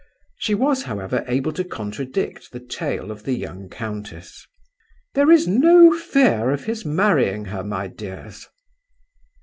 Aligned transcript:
She 0.39 0.55
was 0.55 0.81
however 0.81 1.23
able 1.27 1.53
to 1.53 1.63
contradict 1.63 2.51
the 2.53 2.59
tale 2.59 3.11
of 3.11 3.21
the 3.23 3.33
young 3.33 3.69
countess. 3.69 4.47
"There 5.13 5.29
is 5.29 5.47
no 5.47 5.95
fear 5.95 6.49
of 6.49 6.63
his 6.63 6.83
marrying 6.83 7.45
her, 7.45 7.63
my 7.63 7.85
dears." 7.87 8.47